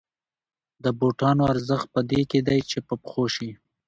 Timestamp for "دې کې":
2.09-2.39